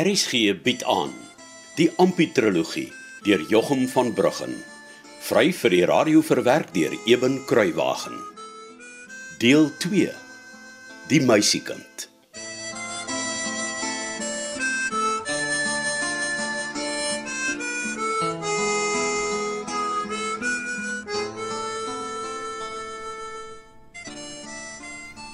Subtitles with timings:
[0.00, 1.10] RSG bied aan
[1.76, 2.86] die Amputrologie
[3.26, 4.54] deur Jochum van Bruggen.
[5.26, 8.16] Vry vir die radio verwerk deur Eben Kruiwagen.
[9.42, 10.08] Deel 2.
[11.12, 12.08] Die meisiekind.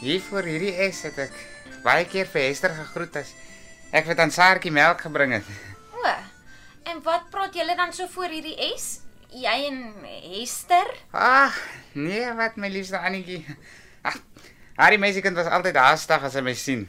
[0.02, 1.42] Hier voor hierdie S het ek
[1.86, 3.36] baie keer vir Hester gegroet as
[3.96, 5.46] ek vir Tansaartjie melk gebring het.
[5.96, 6.14] O.
[6.90, 9.00] En wat praat julle dan so voor hierdie S?
[9.32, 10.90] Jy en Hester?
[11.16, 11.56] Ag,
[11.96, 13.40] nee, wat my liefste Annetjie.
[14.06, 14.20] Ag,
[14.76, 16.84] haar meisiekind was altyd haastig as sy my sien.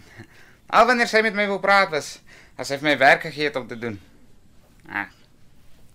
[0.68, 2.18] Al wanneer sy met my wil praat was,
[2.60, 3.96] as sy vir my werk gegee het om te doen.
[4.88, 5.14] Ag.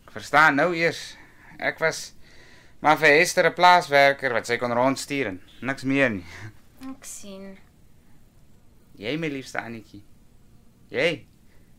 [0.06, 1.12] Ek verstaan nou eers.
[1.60, 2.10] Ek was
[2.82, 6.24] maar vir Hester 'n plaaswerker wat sy kon rondstuur en niks meer nie.
[6.88, 7.58] Ek sien.
[8.98, 10.02] Jy my liefste Annetjie.
[10.92, 11.24] Jy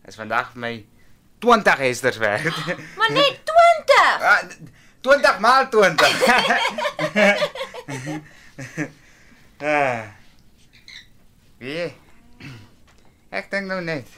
[0.09, 0.85] is vandag my
[1.43, 2.43] 20 Hesters werd.
[2.97, 4.21] Maar net 20.
[4.21, 4.41] Ah,
[5.01, 6.23] 20 maal 20.
[9.73, 10.01] ah.
[11.57, 11.93] Wie?
[13.29, 14.09] Ek dink nou net.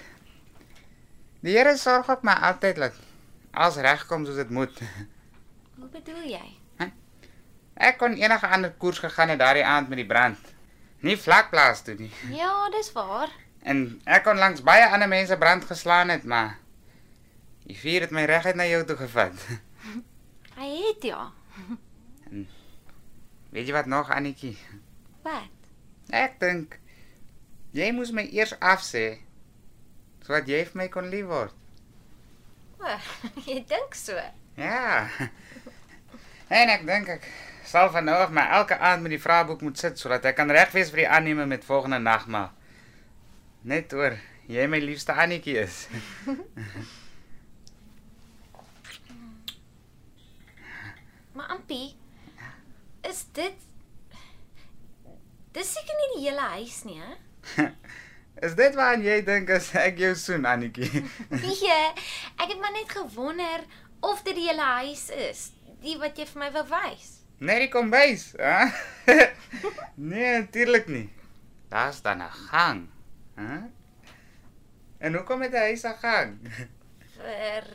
[1.44, 2.96] Die Here sorg op my altyd dat
[3.52, 4.80] alles regkom soos dit moet.
[5.76, 6.46] Hoe bedoel jy?
[7.76, 10.40] Ek kon enige ander koers gegaan het daardie aand met die brand.
[11.04, 12.12] Nie vlak plaas toe nie.
[12.32, 13.30] Ja, dis waar.
[13.66, 16.60] En ek kon langs baie ander mense brand geslaan het, maar
[17.66, 19.46] die vuur het my reguit na jou toe gevat.
[20.60, 21.32] Hy het ja.
[23.56, 24.54] Weet jy wat nog, Annetjie?
[25.26, 25.70] Wat?
[26.14, 26.78] Ek dink
[27.76, 29.06] jy moes my eers afsê
[30.26, 31.56] sodat jy vir my kon lief word.
[32.82, 32.98] O,
[33.48, 34.18] jy dink so.
[34.60, 35.08] Ja.
[36.54, 37.26] En ek dink ek
[37.66, 40.70] sal van af my elke aand met die vraeboek moet sit sodat ek kan reg
[40.78, 42.54] wees vir die aanneme met volgende nagmaal.
[43.66, 44.14] Net oor
[44.46, 45.88] jy my liefste Annetjie is.
[51.36, 51.96] Maar Ampie,
[53.04, 53.64] is dit
[55.52, 57.66] Dis seker nie die hele huis nie, hè?
[58.48, 61.04] Is dit waar jy dink as ek jou soen Annetjie?
[61.44, 61.76] Nee,
[62.38, 63.68] ek het maar net gewonder
[64.00, 65.46] of dit die hele huis is,
[65.84, 67.12] die wat jy vir my wou wys.
[67.44, 68.70] Nee, die kombuis, hè?
[69.96, 71.08] nee, natuurlik nie.
[71.72, 72.86] Daar's dan 'n gang,
[73.36, 73.58] hè?
[74.98, 76.38] En hoekom het hy se gang?
[77.16, 77.68] Vir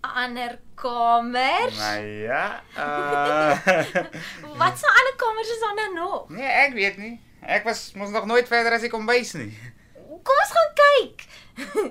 [0.00, 1.72] ander kamer.
[1.76, 3.66] Maar ja, uh,
[4.62, 6.28] Wat se ander kamers is daar nou nog?
[6.28, 7.16] nee, ek weet nie.
[7.40, 9.52] Ek was mos nog nooit verder as die kombuis nie.
[10.22, 11.26] Kom ons gaan kyk.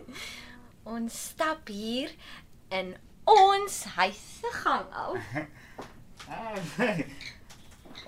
[0.95, 2.11] ons stap hier
[2.69, 5.17] in ons huis se gang af.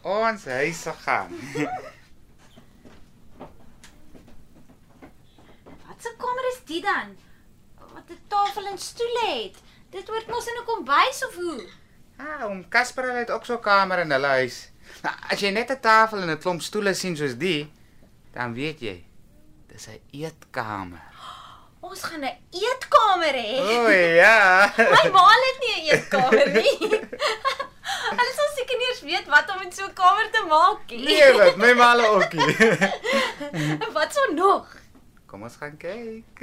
[0.03, 1.31] Ons huis se gang.
[5.87, 5.99] Wat
[6.69, 7.17] dit dan?
[7.93, 9.57] Wat 'n tafel en stoele het.
[9.89, 11.61] Dit hoort mos in 'n kombuis of hoe?
[12.17, 14.69] Ah, om Casper het ook so 'n kamer in hulle huis.
[15.01, 17.71] Nou, as jy net 'n tafel en 'n klomp stoele sien soos die,
[18.33, 19.05] dan weet jy,
[19.67, 21.01] dis 'n eetkamer.
[21.87, 23.59] Ons gaan 'n eetkamer hê.
[23.59, 24.73] O oh, ja.
[24.95, 26.77] My ma het nie 'n eetkamer nie.
[28.17, 31.05] Hulle sal seker nie eens weet wat om met so 'n kamer te maak nie.
[31.05, 32.55] Nee, wat, my maale ook nie.
[33.97, 34.78] Wat so nog?
[35.29, 36.41] Kom ons gaan kyk.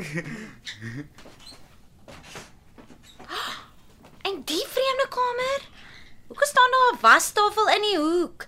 [4.26, 5.64] En die vreemde kamer?
[6.26, 8.44] Hoekom staan daar 'n wastafel in die hoek?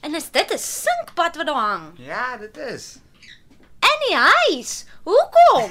[0.00, 1.92] En is dit 'n sinkbad wat daar hang?
[1.96, 2.98] Ja, dit is.
[3.78, 4.86] In die huis?
[5.02, 5.70] Hoekom?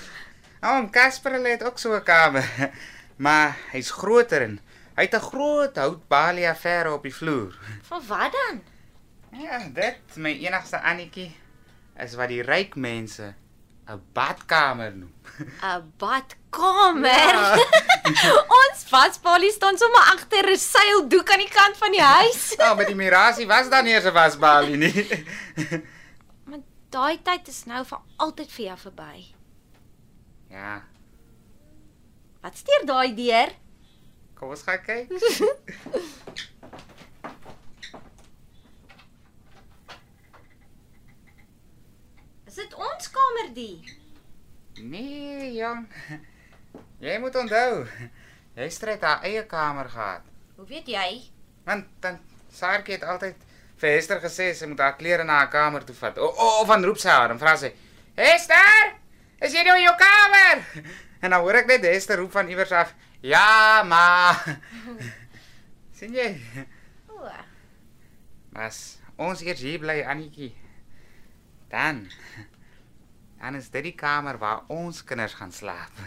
[0.68, 2.70] Oom Casper het ook so 'n kamer.
[3.16, 4.60] Maar hy's groter en
[4.94, 7.58] hy het 'n groot houtbalia verre op die vloer.
[7.82, 8.62] Van wat dan?
[9.40, 11.42] Ja, dit my enigste Annetjie
[11.98, 13.34] is wat die ryk mense
[13.88, 15.12] 'n badkamer noem.
[15.62, 17.34] 'n Badkamer.
[17.34, 17.56] Ja.
[18.60, 22.56] Ons wasbalie staan sommer agter 'n seildoek aan die kant van die huis.
[22.56, 25.24] Nou, met die mirasie was daar nie 'n wasbalie nie.
[26.44, 26.58] Maar
[26.90, 29.24] daai tyd is nou vir altyd vir jou verby.
[30.50, 30.82] Ja,
[32.44, 33.52] Wat steur daai deur?
[34.34, 35.08] kom ons gaan kyk.
[42.48, 43.78] Is dit ons kamer die?
[45.74, 45.86] Jong.
[47.02, 47.84] Jy moet onthou,
[48.54, 50.22] jy het haar eie kamer gehad.
[50.56, 51.08] Hoe weet jy?
[51.66, 52.20] Want dan
[52.54, 53.40] Saartjie het altyd
[53.82, 56.20] vir Hester gesê sy moet haar klere na haar kamer toe vat.
[56.22, 57.72] O, o, of dan roep sy haar en vra sy:
[58.14, 58.94] "Hester,
[59.42, 60.62] is jy nou in jou kamer?"
[61.24, 62.94] En dan hoor ek net Hester roep van iewers af:
[63.24, 64.30] "Ja, ma."
[65.98, 66.30] sien jy?
[67.10, 67.26] O,
[68.54, 70.52] Mas ons eers hier bly Annetjie.
[71.72, 72.04] Dan
[73.38, 75.92] Dan is dit die kamer waar ons kinders gaan slaap.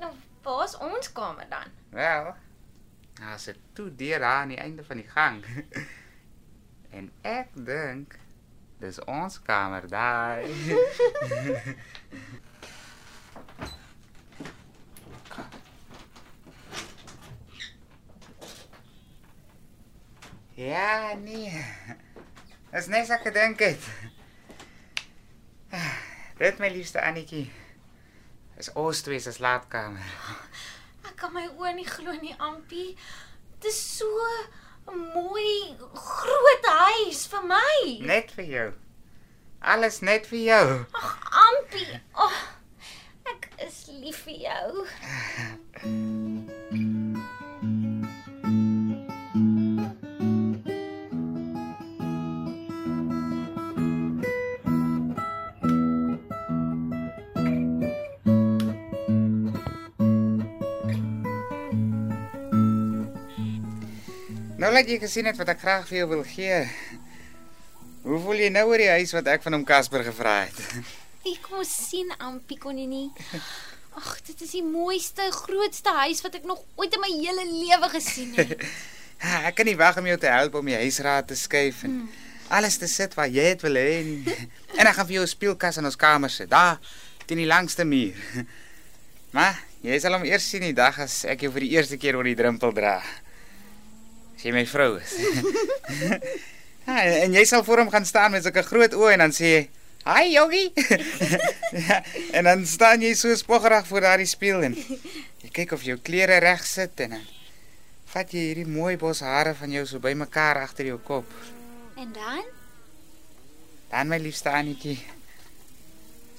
[0.00, 1.68] Nou, waar is ons kamer dan?
[1.90, 2.34] Wel,
[3.20, 5.44] daar's 'n toe deur daar aan die einde van die gang.
[6.96, 8.18] En ek dink
[8.78, 10.42] dis ons kamer daar.
[20.60, 21.64] Ja, nee.
[22.70, 23.86] Dis net so ek gedink het.
[26.40, 27.52] Dit my liefste Annetjie.
[28.56, 30.12] Dis ons twee se slaapkamer.
[31.08, 32.94] Ek kan my oë nie glo nie, Ampie.
[33.60, 34.08] Dit is so
[34.88, 37.74] 'n mooi groot huis vir my.
[38.12, 38.68] Net vir jou.
[39.60, 40.66] Alles net vir jou.
[41.02, 41.10] Ag,
[41.44, 42.00] Ampie.
[42.16, 42.40] Oh,
[43.34, 44.86] ek is lief vir jou.
[64.60, 66.56] Nou laat jy gesien het wat ek graag vir jou wil gee.
[68.04, 70.58] Hoe voel jy nou oor die huis wat ek van hom Casper gevra het?
[71.30, 73.06] Ek kom sien jy nie.
[73.96, 77.88] Ag, dit is die mooiste, grootste huis wat ek nog ooit in my hele lewe
[77.92, 78.52] gesien het.
[79.48, 81.96] Ek kan nie wag om jou te help om die huisraad te skuif en
[82.48, 83.88] alles te sit waar jy dit wil hê.
[84.00, 84.12] En,
[84.80, 86.80] en ek gaan vir jou 'n speelkas in ons kamer sit, daar
[87.24, 88.16] teen die langste muur.
[89.36, 92.16] Maar jy sal hom eers sien die dag as ek jou vir die eerste keer
[92.16, 93.00] oor die drempel dra.
[94.40, 95.16] Jy my vrou is.
[96.86, 99.36] ja, en, en jy sal voor hom gaan staan met sulke groot oë en dan
[99.36, 99.68] sê jy
[100.00, 100.72] Hi Yogi.
[101.88, 101.98] ja,
[102.32, 104.76] en dan staan jy so spoggerig voor daardie spieël en
[105.44, 107.26] jy kyk of jou klere reg sit en dan
[108.14, 111.28] vat jy hierdie mooi bos hare van jou so bymekaar agter jou kop.
[112.00, 112.40] En dan?
[113.92, 114.96] Dan my liefste Annetjie.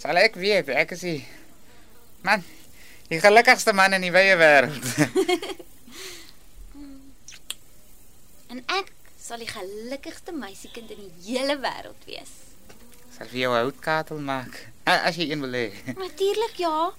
[0.01, 1.19] Sal ek weet ek is die
[2.25, 2.42] man,
[3.13, 4.89] die gelukkigste man in die wye wêreld.
[8.51, 12.33] En ek sal die gelukkigste meisiekind in die hele wêreld wees.
[13.15, 14.68] Sal vir jou 'n houtkatel maak.
[14.83, 15.71] As jy een wil hê.
[16.06, 16.92] Natuurlik ja.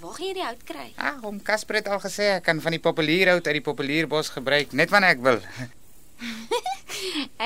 [0.00, 0.92] Waar gaan jy die hout kry?
[0.96, 4.72] Ah, om Casper het al gesê ek kan van die populierhout uit die populierbos gebruik
[4.72, 5.40] net wanneer ek wil.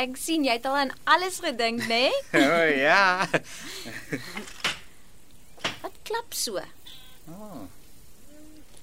[0.03, 2.11] Ek sien jy het al aan alles gedink, né?
[2.35, 3.23] o oh, ja.
[5.83, 6.59] Wat klap so?
[7.31, 7.69] O.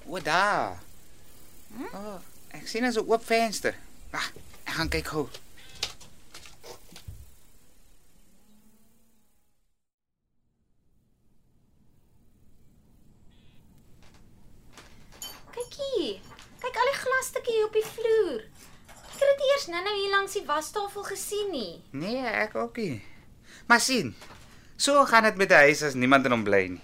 [0.07, 0.79] O daar.
[1.75, 2.19] O, oh,
[2.55, 3.75] ek sien 'n so oop venster.
[4.11, 4.31] Wag,
[4.67, 5.25] ek gaan kyk gou.
[15.55, 16.19] Kyk hier.
[16.61, 18.43] Kyk al die glasstukkie hier op die vloer.
[18.91, 21.73] Ek het dit eers nou-nou hier langs die wastafel gesien nie.
[21.93, 23.01] Nee, ek ook nie.
[23.69, 24.15] Maar sien.
[24.81, 26.83] So gaan dit met 'n huis as niemand in hom bly nie.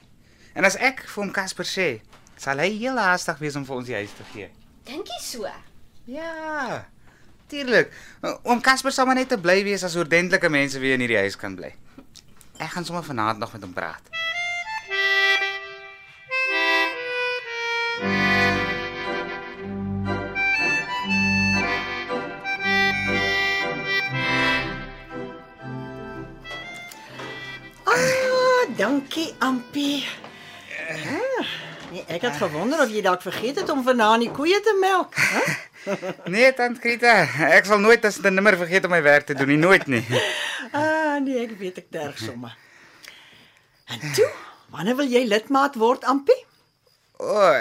[0.53, 2.01] En as ek vir hom Casper sê,
[2.38, 4.50] sal hy heel haastig wees om vir ons die huis te gee.
[4.83, 5.47] Dink jy so?
[6.06, 6.85] Ja.
[7.47, 7.91] Tuurlik.
[8.44, 11.38] Oom Casper sal maar net te bly wees as ordentlike mense weer in hierdie huis
[11.39, 11.71] kan bly.
[12.59, 14.03] Ek gaan sommer vanaand nog met hom praat.
[27.88, 30.03] Ah, dankie Ampie.
[30.89, 31.48] Ah,
[31.91, 35.15] nee, ek het gewonder of jy dalk vergeet het om vanaand die koeie te melk.
[35.15, 35.66] Hè?
[36.25, 37.13] Nee, tant Greta,
[37.56, 40.03] ek sal nooit as 'n nimmer vergeet om my werk te doen nie, nooit nie.
[40.72, 42.56] Ah, nee, ek weet ek terg sommer.
[43.88, 44.29] En toe,
[44.70, 46.46] wanneer wil jy lidmaat word, Ampie?
[47.17, 47.25] O.
[47.25, 47.56] Oh,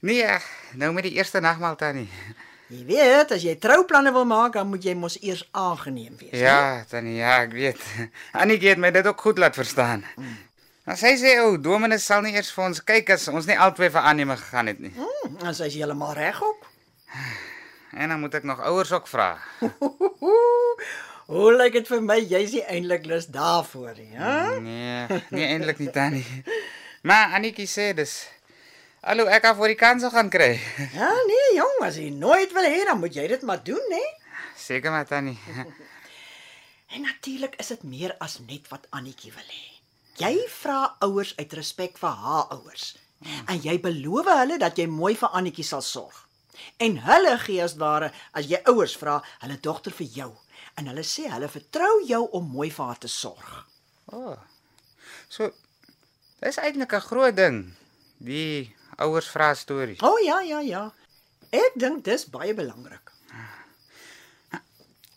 [0.00, 0.26] nee,
[0.74, 2.08] nou met die eerste nagmaal tannie.
[2.72, 6.32] Jy weet, as jy trouplanne wil maak, dan moet jy mos eers aangeneem wees.
[6.40, 7.82] Ja, tannie, ja, ek weet.
[8.32, 10.06] Annie het my dit ook goed laat verstaan.
[10.88, 13.90] Maar sy sê o, Dominus sal nie eers vir ons kyk as ons nie albei
[13.92, 14.94] vir aanneem gegaan het nie.
[15.38, 16.71] Dan is jy heeltemal reg ook.
[17.92, 19.38] En dan moet ek nog ouers ook vra.
[21.32, 24.60] Hoe lyk dit vir my jy's nie eintlik lus daarvoor nie, hè?
[24.60, 26.26] Nee, nie eintlik nie tannie.
[27.08, 28.16] Maar Annetjie sê dis
[29.02, 30.52] Hallo, ek af voor die kans gaan kry.
[30.98, 34.02] Ja, nee, jong, as jy nooit wil hê, dan moet jy dit maar doen, hè?
[34.56, 35.38] Seker maar tannie.
[36.92, 39.62] En natuurlik is dit meer as net wat Annetjie wil hê.
[40.20, 42.90] Jy vra ouers uit respek vir haar ouers.
[43.48, 46.18] En jy beloof hulle dat jy mooi vir Annetjie sal sorg.
[46.76, 50.30] En hulle gee as ware as jy ouers vra, hulle dogter vir jou.
[50.76, 53.66] En hulle sê hulle vertrou jou om mooi vir haar te sorg.
[54.12, 54.32] O.
[54.32, 54.38] Oh,
[55.28, 55.52] so
[56.40, 57.74] dis eintlik 'n groot ding.
[58.18, 59.98] Die ouers vra storie.
[60.02, 60.92] O oh, ja, ja, ja.
[61.50, 63.12] Ek dink dis baie belangrik.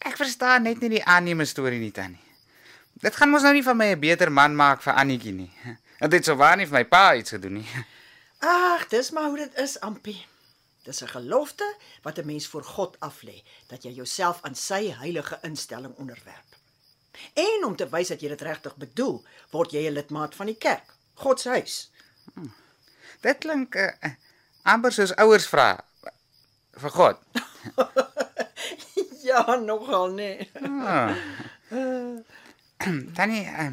[0.06, 2.22] Ek verstaan net nie die aanneme storie nie tannie.
[3.02, 5.52] Dit gaan mos nou nie van my 'n beter man maak vir Annetjie nie.
[6.02, 7.68] Dit het so waar nie vir my pa iets gedoen nie.
[8.40, 10.26] Ag, dis maar hoe dit is, Ampie.
[10.86, 15.40] Dis 'n gelofte wat 'n mens voor God aflê dat jy jouself aan sy heilige
[15.42, 16.50] instelling onderwerp.
[17.34, 20.58] En om te wys dat jy dit regtig bedoel, word jy 'n lidmaat van die
[20.58, 21.92] kerk, God se huis.
[23.22, 23.90] Dit klink uh,
[24.64, 25.86] amper soos ouers vra
[26.72, 27.18] vir God.
[29.26, 30.52] Ja, nogal nee.
[30.62, 31.16] Ah.
[33.14, 33.72] Tannie, uh,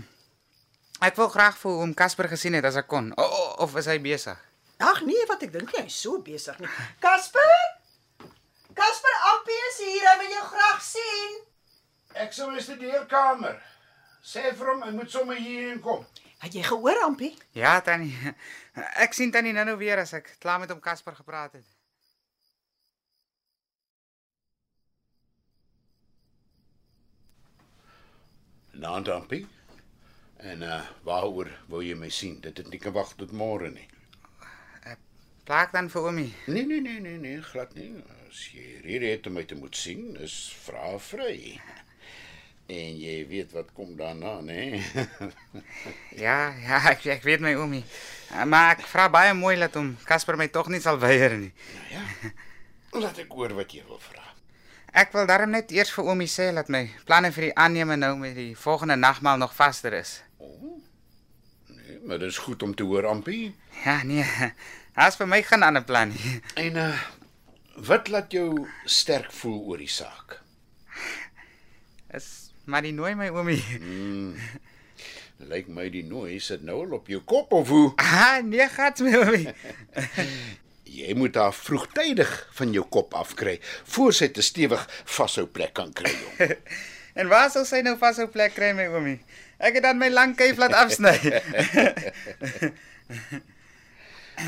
[1.04, 3.11] ek wil graag vir oom Casper gesien het as ek kon.
[3.21, 4.38] O, o, of is hy besig?
[4.83, 6.71] Ag nee, wat ek dink jy is so besig nie.
[7.03, 7.53] Casper?
[8.75, 11.37] Casper Ampie is hier, hy wil jou graag sien.
[12.25, 13.61] Ek sou is die deurkamer.
[14.23, 16.03] Sê vir hom hy moet sommer hierheen kom.
[16.43, 17.31] Het jy gehoor Ampie?
[17.55, 18.17] Ja, Tannie.
[19.05, 21.69] Ek sien Tannie nou-nou weer as ek klaar met hom Casper gepraat het.
[28.83, 29.45] Naand Ampie.
[30.43, 32.41] En uh waaroor wou jy my sien?
[32.43, 33.87] Dit het nie kan wag tot môre nie.
[35.52, 36.30] Plaak dan vir oomie.
[36.49, 37.90] Nee nee nee nee nee, glad nie.
[38.25, 40.32] As jy rede het om my te moet sien, is
[40.64, 41.59] vra vry.
[42.73, 44.80] En jy weet wat kom daarna, nê?
[46.25, 47.82] Ja, ja, ek ek weet my oomie.
[48.49, 51.52] Maar ek vra baie mooi dat hom Casper my tog nie sal weier nie.
[51.92, 52.00] ja.
[52.97, 54.25] Laat ek hoor wat jy wil vra.
[55.04, 58.14] Ek wil darm net eers vir oomie sê dat my planne vir die aanneme nou
[58.25, 60.23] met die volgende nagmaal nog vaster is.
[61.68, 63.50] Nee, maar dit is goed om te hoor, Ampie.
[63.85, 64.25] Ja, nee.
[64.94, 66.38] As vir my geen ander plan nie.
[66.66, 66.92] En uh
[67.88, 70.34] wat laat jou sterk voel oor die saak?
[72.12, 73.62] Is maar die nooi my oomie.
[75.49, 77.87] Lyk my die nooi sit nou al op jou kop of hoe?
[78.04, 79.54] Ah, nee, gat my oomie.
[81.00, 83.56] Jy moet haar vroegtydig van jou kop afkry
[83.94, 84.84] voor sy te stewig
[85.16, 86.52] vashou plek kan kry jong.
[87.16, 89.16] En waar sal sy nou vas op plek kry my oomie?
[89.56, 91.16] Ek het dan my lang kuif laat afsny.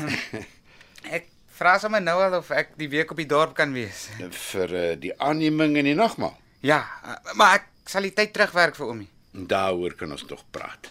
[1.17, 4.07] ek vra sommer nou al of ek die week op die dorp kan wees.
[4.51, 6.35] vir uh, die aanneming en die nagmaal.
[6.65, 9.09] Ja, eh, maar ek sal die tyd terugwerk vir oomie.
[9.31, 10.89] Daaroor kan ons nog praat.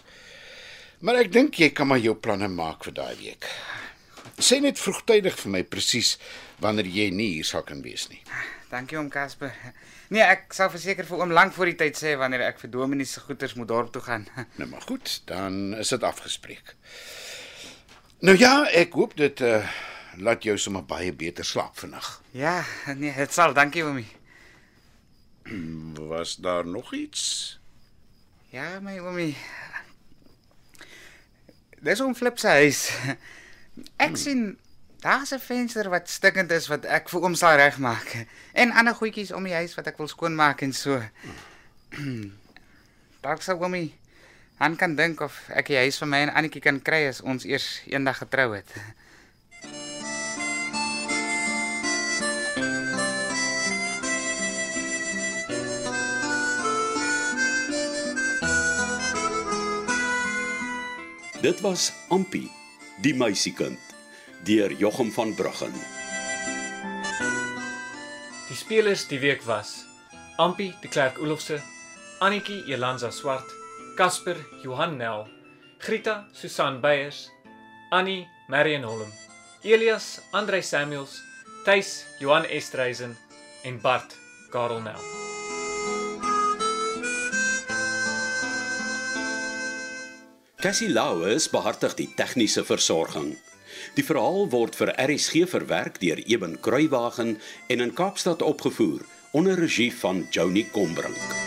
[1.05, 3.47] Maar ek dink jy kan maar jou planne maak vir daai week.
[4.41, 6.15] Sê net vroegtydig vir my presies
[6.63, 8.21] wanneer jy nie hier sal kan wees nie.
[8.71, 9.53] Dankie oom Casper.
[10.13, 13.09] Nee, ek sal verseker vir oom lank voor die tyd sê wanneer ek vir Dominee
[13.09, 14.27] se goeders moet dorp toe gaan.
[14.59, 16.75] Nou maar goed, dan is dit afgespreek.
[18.19, 19.71] Nou ja, ek hoop dit uh,
[20.23, 22.21] laat jou sommer baie beter slaap vandag.
[22.31, 22.63] Ja,
[22.95, 24.07] nee, dit sal, dankie oomie.
[25.99, 27.59] Was daar nog iets?
[28.55, 29.35] Ja, my oomie.
[31.83, 32.87] Dis oom Flip se huis.
[33.99, 34.55] Ek sien
[35.03, 39.31] daar's 'n venster wat stikkend is wat ek vir oom sal regmaak en ander goedjies
[39.35, 41.01] om die huis wat ek wil skoonmaak en so.
[43.21, 43.93] Dalk sou oomie
[44.57, 47.43] aan kan dink of ek die huis vir my en Annetjie kan kry as ons
[47.47, 48.69] eers eendag getrou het.
[61.45, 62.47] Dit was Ampie,
[63.05, 63.91] die meisiekind,
[64.47, 65.75] deur Jochum van Bruggen.
[68.47, 69.83] Die spelers die week was:
[70.41, 71.59] Ampie de Klerk Olofse,
[72.19, 73.64] Annetjie Elanza Swart,
[73.95, 75.27] Casper Johan Nel,
[75.79, 77.31] Grita Susan Beyers,
[77.91, 79.11] Annie Marion Holm,
[79.63, 81.21] Elias Andrei Samuels,
[81.63, 83.15] Tuis Johan Estreisen
[83.63, 84.17] en Bart
[84.51, 84.99] Karel Nel.
[90.59, 93.37] Cassie Lauers behartig die tegniese versorging.
[93.95, 97.37] Die verhaal word vir RSG verwerk deur Eben Kruiwagen
[97.71, 101.44] en in Kaapstad opgevoer onder regie van Joni Combrink.